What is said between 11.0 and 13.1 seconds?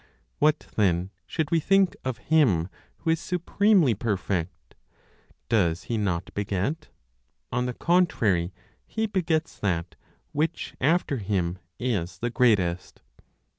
Him, is the greatest.